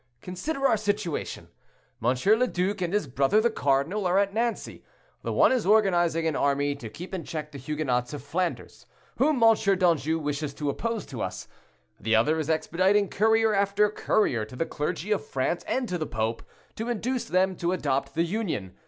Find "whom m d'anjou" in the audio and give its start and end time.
9.17-10.17